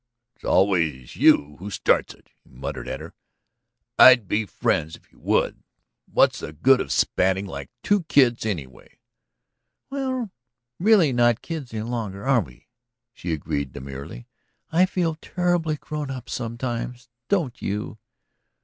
"It's 0.35 0.43
always 0.43 1.15
you 1.15 1.57
who 1.59 1.69
starts 1.69 2.15
it," 2.15 2.31
he 2.43 2.49
muttered 2.49 2.87
at 2.87 3.01
her. 3.01 3.13
"I'd 3.99 4.27
be 4.27 4.47
friends 4.47 4.95
if 4.95 5.11
you 5.11 5.19
would. 5.19 5.61
What's 6.11 6.39
the 6.39 6.51
good 6.53 6.81
of 6.81 6.91
spatting 6.91 7.45
like 7.45 7.69
two 7.83 8.01
kids, 8.05 8.43
anyway?" 8.43 8.97
"We're 9.91 10.31
really 10.79 11.13
not 11.13 11.43
kids 11.43 11.71
any 11.71 11.83
longer, 11.83 12.25
are 12.25 12.41
we?" 12.41 12.67
she 13.13 13.31
agreed 13.31 13.73
demurely. 13.73 14.27
"I 14.71 14.87
feel 14.87 15.19
terribly 15.21 15.75
grown 15.75 16.09
up 16.09 16.29
sometimes, 16.29 17.07
don't 17.29 17.61
you?" 17.61 17.99